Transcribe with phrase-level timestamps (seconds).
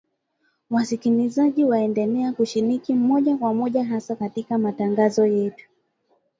[0.69, 5.65] Wasikilizaji waendelea kushiriki moja kwa moja hasa katika matangazo yetu